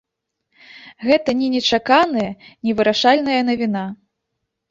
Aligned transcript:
Гэта 1.09 1.29
ні 1.41 1.49
нечаканая, 1.57 2.25
ні 2.67 2.71
вырашальная 2.79 3.39
навіна. 3.53 3.85